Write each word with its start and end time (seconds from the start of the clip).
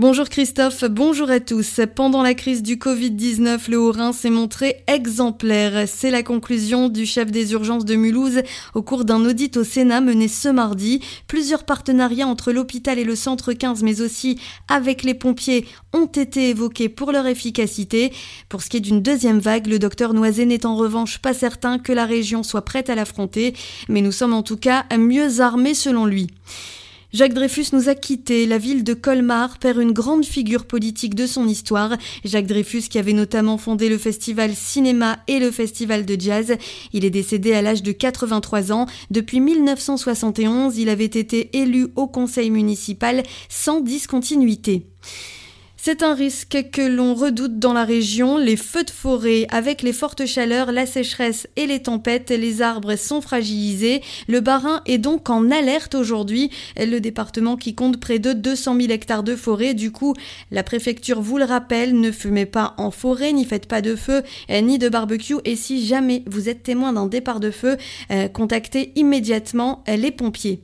Bonjour 0.00 0.30
Christophe, 0.30 0.84
bonjour 0.84 1.28
à 1.30 1.40
tous. 1.40 1.78
Pendant 1.94 2.22
la 2.22 2.32
crise 2.32 2.62
du 2.62 2.76
Covid-19, 2.76 3.70
le 3.70 3.78
Haut-Rhin 3.78 4.14
s'est 4.14 4.30
montré 4.30 4.82
exemplaire. 4.86 5.86
C'est 5.86 6.10
la 6.10 6.22
conclusion 6.22 6.88
du 6.88 7.04
chef 7.04 7.30
des 7.30 7.52
urgences 7.52 7.84
de 7.84 7.96
Mulhouse 7.96 8.40
au 8.72 8.80
cours 8.80 9.04
d'un 9.04 9.22
audit 9.26 9.58
au 9.58 9.62
Sénat 9.62 10.00
mené 10.00 10.26
ce 10.26 10.48
mardi. 10.48 11.02
Plusieurs 11.26 11.64
partenariats 11.64 12.26
entre 12.26 12.50
l'hôpital 12.50 12.98
et 12.98 13.04
le 13.04 13.14
centre 13.14 13.52
15, 13.52 13.82
mais 13.82 14.00
aussi 14.00 14.40
avec 14.68 15.02
les 15.02 15.12
pompiers, 15.12 15.66
ont 15.92 16.06
été 16.06 16.48
évoqués 16.48 16.88
pour 16.88 17.12
leur 17.12 17.26
efficacité. 17.26 18.10
Pour 18.48 18.62
ce 18.62 18.70
qui 18.70 18.78
est 18.78 18.80
d'une 18.80 19.02
deuxième 19.02 19.38
vague, 19.38 19.66
le 19.66 19.78
docteur 19.78 20.14
Noisé 20.14 20.46
n'est 20.46 20.64
en 20.64 20.76
revanche 20.76 21.18
pas 21.18 21.34
certain 21.34 21.78
que 21.78 21.92
la 21.92 22.06
région 22.06 22.42
soit 22.42 22.64
prête 22.64 22.88
à 22.88 22.94
l'affronter, 22.94 23.52
mais 23.90 24.00
nous 24.00 24.12
sommes 24.12 24.32
en 24.32 24.42
tout 24.42 24.56
cas 24.56 24.86
mieux 24.96 25.42
armés 25.42 25.74
selon 25.74 26.06
lui. 26.06 26.28
Jacques 27.12 27.34
Dreyfus 27.34 27.66
nous 27.72 27.88
a 27.88 27.96
quittés. 27.96 28.46
La 28.46 28.58
ville 28.58 28.84
de 28.84 28.94
Colmar 28.94 29.58
perd 29.58 29.78
une 29.78 29.90
grande 29.90 30.24
figure 30.24 30.64
politique 30.64 31.16
de 31.16 31.26
son 31.26 31.48
histoire. 31.48 31.96
Jacques 32.24 32.46
Dreyfus 32.46 32.82
qui 32.82 32.98
avait 32.98 33.12
notamment 33.12 33.58
fondé 33.58 33.88
le 33.88 33.98
festival 33.98 34.54
cinéma 34.54 35.18
et 35.26 35.40
le 35.40 35.50
festival 35.50 36.06
de 36.06 36.20
jazz. 36.20 36.56
Il 36.92 37.04
est 37.04 37.10
décédé 37.10 37.52
à 37.52 37.62
l'âge 37.62 37.82
de 37.82 37.90
83 37.90 38.70
ans. 38.70 38.86
Depuis 39.10 39.40
1971, 39.40 40.78
il 40.78 40.88
avait 40.88 41.04
été 41.04 41.50
élu 41.58 41.88
au 41.96 42.06
conseil 42.06 42.50
municipal 42.50 43.24
sans 43.48 43.80
discontinuité. 43.80 44.86
C'est 45.82 46.02
un 46.02 46.14
risque 46.14 46.66
que 46.72 46.82
l'on 46.82 47.14
redoute 47.14 47.58
dans 47.58 47.72
la 47.72 47.86
région. 47.86 48.36
Les 48.36 48.58
feux 48.58 48.84
de 48.84 48.90
forêt, 48.90 49.46
avec 49.48 49.80
les 49.80 49.94
fortes 49.94 50.26
chaleurs, 50.26 50.72
la 50.72 50.84
sécheresse 50.84 51.48
et 51.56 51.66
les 51.66 51.80
tempêtes, 51.80 52.28
les 52.28 52.60
arbres 52.60 52.96
sont 52.96 53.22
fragilisés. 53.22 54.02
Le 54.28 54.40
Barin 54.40 54.82
est 54.84 54.98
donc 54.98 55.30
en 55.30 55.50
alerte 55.50 55.94
aujourd'hui. 55.94 56.50
Le 56.76 56.98
département 56.98 57.56
qui 57.56 57.74
compte 57.74 57.98
près 57.98 58.18
de 58.18 58.34
200 58.34 58.76
000 58.78 58.92
hectares 58.92 59.22
de 59.22 59.34
forêt. 59.34 59.72
Du 59.72 59.90
coup, 59.90 60.12
la 60.50 60.62
préfecture 60.62 61.22
vous 61.22 61.38
le 61.38 61.44
rappelle, 61.44 61.98
ne 61.98 62.12
fumez 62.12 62.44
pas 62.44 62.74
en 62.76 62.90
forêt, 62.90 63.32
n'y 63.32 63.46
faites 63.46 63.66
pas 63.66 63.80
de 63.80 63.96
feu, 63.96 64.22
ni 64.50 64.78
de 64.78 64.90
barbecue. 64.90 65.36
Et 65.46 65.56
si 65.56 65.86
jamais 65.86 66.24
vous 66.26 66.50
êtes 66.50 66.62
témoin 66.62 66.92
d'un 66.92 67.06
départ 67.06 67.40
de 67.40 67.50
feu, 67.50 67.78
euh, 68.10 68.28
contactez 68.28 68.92
immédiatement 68.96 69.82
les 69.88 70.10
pompiers. 70.10 70.60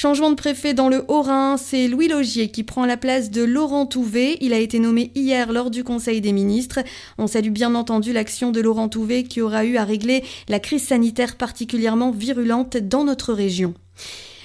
Changement 0.00 0.30
de 0.30 0.34
préfet 0.34 0.72
dans 0.72 0.88
le 0.88 1.04
Haut-Rhin, 1.08 1.58
c'est 1.58 1.86
Louis 1.86 2.08
Logier 2.08 2.48
qui 2.48 2.64
prend 2.64 2.86
la 2.86 2.96
place 2.96 3.30
de 3.30 3.42
Laurent 3.42 3.84
Touvet. 3.84 4.38
Il 4.40 4.54
a 4.54 4.58
été 4.58 4.78
nommé 4.78 5.10
hier 5.14 5.52
lors 5.52 5.70
du 5.70 5.84
Conseil 5.84 6.22
des 6.22 6.32
ministres. 6.32 6.78
On 7.18 7.26
salue 7.26 7.50
bien 7.50 7.74
entendu 7.74 8.14
l'action 8.14 8.50
de 8.50 8.62
Laurent 8.62 8.88
Touvet 8.88 9.24
qui 9.24 9.42
aura 9.42 9.66
eu 9.66 9.76
à 9.76 9.84
régler 9.84 10.24
la 10.48 10.58
crise 10.58 10.84
sanitaire 10.84 11.36
particulièrement 11.36 12.12
virulente 12.12 12.78
dans 12.78 13.04
notre 13.04 13.34
région. 13.34 13.74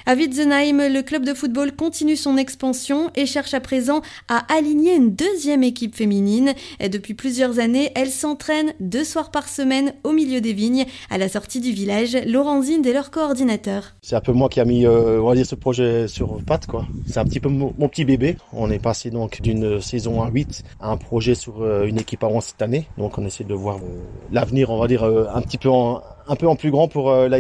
À 0.08 0.14
Witzenheim, 0.14 0.88
le 0.88 1.02
club 1.02 1.26
de 1.26 1.34
football 1.34 1.72
continue 1.72 2.16
son 2.16 2.38
expansion 2.38 3.10
et 3.16 3.26
cherche 3.26 3.56
à 3.56 3.60
présent 3.60 4.04
à 4.28 4.46
aligner 4.54 4.94
une 4.96 5.16
deuxième 5.16 5.64
équipe 5.64 5.96
féminine. 5.96 6.54
Et 6.80 6.90
depuis 6.90 7.16
plusieurs 7.16 7.58
années, 7.58 7.92
elle 7.96 8.12
s'entraîne 8.12 8.74
deux 8.80 9.04
soirs 9.04 9.32
par 9.32 9.50
semaine 9.50 9.96
au 10.04 10.12
milieu 10.12 10.42
des 10.42 10.54
vignes, 10.54 10.86
à 11.10 11.18
la 11.18 11.28
sortie 11.28 11.60
du 11.60 11.72
village. 11.72 12.16
Laurenzine 12.28 12.86
est 12.86 12.94
leur 12.94 13.10
coordinateur. 13.10 13.96
C'est 14.04 14.16
un 14.16 14.22
peu 14.22 14.32
moi 14.32 14.48
qui 14.48 14.60
a 14.60 14.66
mis 14.66 14.86
euh, 14.86 15.20
on 15.20 15.30
va 15.30 15.34
dire, 15.34 15.48
ce 15.48 15.56
projet 15.56 16.08
sur 16.08 16.38
patte. 16.46 16.68
quoi. 16.68 16.86
C'est 17.08 17.18
un 17.18 17.26
petit 17.26 17.40
peu 17.40 17.50
mon, 17.50 17.72
petit 17.90 18.06
bébé. 18.06 18.38
On 18.54 18.70
est 18.70 18.78
passé 18.78 19.10
donc 19.10 19.42
d'une 19.42 19.82
saison 19.82 20.22
à 20.22 20.30
8 20.30 20.64
à 20.82 20.92
un 20.92 20.98
projet 20.98 21.34
sur 21.34 21.64
euh, 21.64 21.88
une 21.88 21.98
équipe 21.98 22.24
à 22.24 22.28
11 22.28 22.44
cette 22.44 22.62
année. 22.62 22.86
Donc 23.00 23.18
on 23.18 23.26
essaie 23.26 23.44
de 23.44 23.56
voir 23.56 23.78
euh, 23.78 24.04
l'avenir, 24.32 24.70
on 24.70 24.78
va 24.78 24.88
dire, 24.88 25.04
un 25.04 25.42
petit 25.42 25.58
peu 25.58 25.70
en 25.70 26.04
un 26.28 26.36
peu 26.36 26.48
en 26.48 26.56
plus 26.56 26.72
grand 26.72 26.88
pour 26.88 27.12
euh, 27.12 27.28
la 27.28 27.40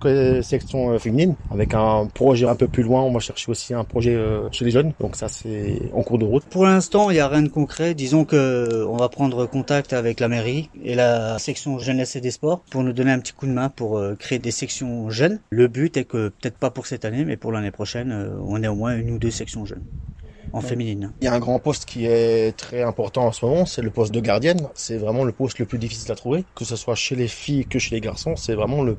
que 0.00 0.42
section 0.42 0.92
euh, 0.92 0.98
féminine, 0.98 1.34
avec 1.50 1.74
un 1.74 2.06
projet 2.06 2.46
un 2.46 2.54
peu 2.54 2.68
plus 2.68 2.82
loin. 2.82 3.02
On 3.02 3.12
va 3.12 3.20
chercher 3.20 3.50
aussi 3.50 3.74
un 3.74 3.84
projet 3.84 4.14
euh, 4.14 4.48
chez 4.52 4.64
les 4.64 4.70
jeunes, 4.70 4.92
donc 5.00 5.16
ça 5.16 5.28
c'est 5.28 5.80
en 5.92 6.02
cours 6.02 6.18
de 6.18 6.24
route. 6.24 6.44
Pour 6.44 6.64
l'instant, 6.64 7.10
il 7.10 7.14
n'y 7.14 7.20
a 7.20 7.28
rien 7.28 7.42
de 7.42 7.48
concret. 7.48 7.94
Disons 7.94 8.24
que 8.24 8.84
on 8.88 8.96
va 8.96 9.08
prendre 9.08 9.46
contact 9.46 9.92
avec 9.92 10.20
la 10.20 10.28
mairie 10.28 10.70
et 10.84 10.94
la 10.94 11.38
section 11.38 11.78
jeunesse 11.78 12.16
et 12.16 12.20
des 12.20 12.30
sports 12.30 12.60
pour 12.70 12.82
nous 12.82 12.92
donner 12.92 13.12
un 13.12 13.18
petit 13.18 13.32
coup 13.32 13.46
de 13.46 13.52
main 13.52 13.68
pour 13.68 13.98
euh, 13.98 14.14
créer 14.14 14.38
des 14.38 14.50
sections 14.50 15.10
jeunes. 15.10 15.40
Le 15.50 15.68
but 15.68 15.96
est 15.96 16.04
que 16.04 16.28
peut-être 16.28 16.58
pas 16.58 16.70
pour 16.70 16.86
cette 16.86 17.04
année, 17.04 17.24
mais 17.24 17.36
pour 17.36 17.52
l'année 17.52 17.70
prochaine, 17.70 18.30
on 18.46 18.62
ait 18.62 18.68
au 18.68 18.74
moins 18.74 18.96
une 18.96 19.10
ou 19.10 19.18
deux 19.18 19.30
sections 19.30 19.64
jeunes 19.64 19.82
en 20.52 20.60
féminine. 20.60 21.12
Il 21.20 21.24
y 21.24 21.28
a 21.28 21.34
un 21.34 21.38
grand 21.38 21.58
poste 21.58 21.84
qui 21.84 22.06
est 22.06 22.56
très 22.56 22.82
important 22.82 23.26
en 23.26 23.32
ce 23.32 23.44
moment, 23.44 23.66
c'est 23.66 23.82
le 23.82 23.90
poste 23.90 24.12
de 24.12 24.20
gardienne. 24.20 24.68
C'est 24.74 24.96
vraiment 24.96 25.24
le 25.24 25.32
poste 25.32 25.58
le 25.58 25.66
plus 25.66 25.78
difficile 25.78 26.10
à 26.12 26.14
trouver, 26.14 26.44
que 26.54 26.64
ce 26.64 26.76
soit 26.76 26.94
chez 26.94 27.16
les 27.16 27.28
filles 27.28 27.66
que 27.66 27.78
chez 27.78 27.94
les 27.94 28.00
garçons. 28.00 28.36
C'est 28.36 28.54
vraiment 28.54 28.82
le 28.82 28.96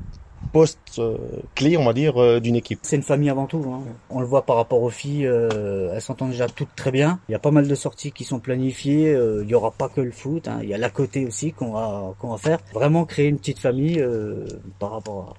poste 0.52 0.98
euh, 0.98 1.16
clé, 1.54 1.76
on 1.76 1.84
va 1.84 1.92
dire, 1.92 2.20
euh, 2.20 2.40
d'une 2.40 2.56
équipe. 2.56 2.80
C'est 2.82 2.96
une 2.96 3.02
famille 3.02 3.30
avant 3.30 3.46
tout. 3.46 3.64
Hein. 3.68 3.82
On 4.10 4.20
le 4.20 4.26
voit 4.26 4.42
par 4.42 4.56
rapport 4.56 4.82
aux 4.82 4.90
filles, 4.90 5.26
euh, 5.26 5.92
elles 5.94 6.00
s'entendent 6.00 6.30
déjà 6.30 6.48
toutes 6.48 6.74
très 6.76 6.90
bien. 6.90 7.20
Il 7.28 7.32
y 7.32 7.34
a 7.34 7.38
pas 7.38 7.50
mal 7.50 7.68
de 7.68 7.74
sorties 7.74 8.12
qui 8.12 8.24
sont 8.24 8.38
planifiées. 8.38 9.12
il 9.42 9.48
y 9.48 9.54
aura 9.54 9.70
pas 9.70 9.88
que 9.88 10.00
le 10.00 10.10
foot. 10.10 10.48
Hein. 10.48 10.60
Il 10.62 10.68
y 10.68 10.74
a 10.74 10.78
l'à 10.78 10.90
côté 10.90 11.26
aussi 11.26 11.52
qu'on 11.52 11.72
va 11.72 12.14
qu'on 12.18 12.30
va 12.30 12.38
faire. 12.38 12.58
Vraiment 12.72 13.04
créer 13.04 13.26
une 13.28 13.38
petite 13.38 13.58
famille 13.58 14.04
par 14.78 14.92
rapport 14.92 15.34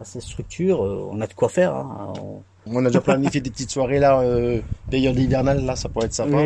à, 0.00 0.04
ces 0.04 0.20
structures. 0.20 0.80
on 0.80 1.20
a 1.20 1.26
de 1.26 1.34
quoi 1.34 1.48
faire. 1.48 1.74
Hein. 1.74 2.12
On 2.20 2.42
a 2.66 2.88
déjà 2.88 3.00
planifié 3.00 3.40
des 3.40 3.50
petites 3.50 3.70
soirées 3.70 3.98
là, 3.98 4.20
euh, 4.20 4.60
période 4.90 5.18
hivernale, 5.18 5.64
là, 5.64 5.76
ça 5.76 5.88
pourrait 5.88 6.06
être 6.06 6.14
sympa. 6.14 6.44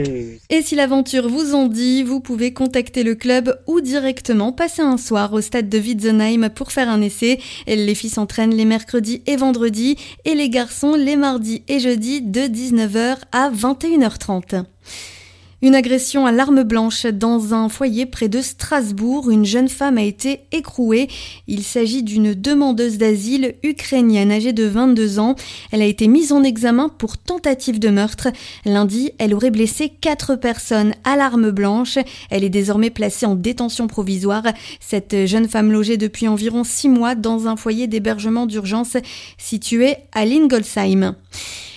Et 0.50 0.62
si 0.62 0.74
l'aventure 0.74 1.28
vous 1.28 1.54
en 1.54 1.66
dit, 1.66 2.02
vous 2.02 2.20
pouvez 2.20 2.52
contacter 2.52 3.02
le 3.02 3.14
club 3.14 3.58
ou 3.66 3.80
directement 3.80 4.52
passer 4.52 4.82
un 4.82 4.96
soir 4.96 5.32
au 5.32 5.40
stade 5.40 5.68
de 5.68 5.78
Witzenheim 5.78 6.48
pour 6.50 6.72
faire 6.72 6.88
un 6.88 7.02
essai. 7.02 7.40
Les 7.66 7.94
filles 7.94 8.10
s'entraînent 8.10 8.54
les 8.54 8.64
mercredis 8.64 9.22
et 9.26 9.36
vendredis 9.36 9.96
et 10.24 10.34
les 10.34 10.50
garçons 10.50 10.94
les 10.94 11.16
mardis 11.16 11.62
et 11.68 11.80
jeudis 11.80 12.22
de 12.22 12.40
19h 12.42 13.16
à 13.32 13.50
21h30. 13.50 14.64
Une 15.64 15.74
agression 15.74 16.26
à 16.26 16.30
l'arme 16.30 16.62
blanche 16.62 17.06
dans 17.06 17.54
un 17.54 17.70
foyer 17.70 18.04
près 18.04 18.28
de 18.28 18.42
Strasbourg. 18.42 19.30
Une 19.30 19.46
jeune 19.46 19.70
femme 19.70 19.96
a 19.96 20.02
été 20.02 20.40
écrouée. 20.52 21.08
Il 21.48 21.62
s'agit 21.62 22.02
d'une 22.02 22.34
demandeuse 22.34 22.98
d'asile 22.98 23.54
ukrainienne 23.62 24.30
âgée 24.30 24.52
de 24.52 24.64
22 24.64 25.20
ans. 25.20 25.36
Elle 25.72 25.80
a 25.80 25.86
été 25.86 26.06
mise 26.06 26.32
en 26.32 26.42
examen 26.42 26.90
pour 26.90 27.16
tentative 27.16 27.78
de 27.78 27.88
meurtre. 27.88 28.28
Lundi, 28.66 29.12
elle 29.16 29.32
aurait 29.32 29.50
blessé 29.50 29.88
quatre 29.88 30.36
personnes 30.36 30.92
à 31.02 31.16
l'arme 31.16 31.50
blanche. 31.50 31.96
Elle 32.28 32.44
est 32.44 32.50
désormais 32.50 32.90
placée 32.90 33.24
en 33.24 33.34
détention 33.34 33.86
provisoire. 33.86 34.44
Cette 34.80 35.24
jeune 35.24 35.48
femme 35.48 35.72
logée 35.72 35.96
depuis 35.96 36.28
environ 36.28 36.62
six 36.62 36.90
mois 36.90 37.14
dans 37.14 37.48
un 37.48 37.56
foyer 37.56 37.86
d'hébergement 37.86 38.44
d'urgence 38.44 38.98
situé 39.38 39.94
à 40.12 40.26
Lingolsheim. 40.26 41.14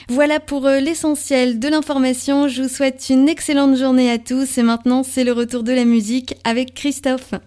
Voilà 0.10 0.40
pour 0.40 0.66
euh, 0.66 0.80
l'essentiel 0.80 1.60
de 1.60 1.68
l'information. 1.68 2.48
Je 2.48 2.64
vous 2.64 2.70
souhaite 2.70 3.08
une 3.10 3.28
excellente 3.28 3.76
journée 3.76 4.10
à 4.10 4.18
tous 4.18 4.58
et 4.58 4.64
maintenant 4.64 5.04
c'est 5.04 5.26
le 5.26 5.34
retour 5.34 5.64
de 5.64 5.74
la 5.74 5.84
musique 5.84 6.36
avec 6.46 6.74
Christophe. 6.74 7.34